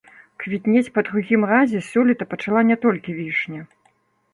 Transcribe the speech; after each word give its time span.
Квітнець 0.43 0.91
па 0.95 1.03
другім 1.11 1.45
разе 1.53 1.85
сёлета 1.91 2.31
пачала 2.35 2.61
не 2.75 2.83
толькі 2.87 3.19
вішня. 3.23 3.61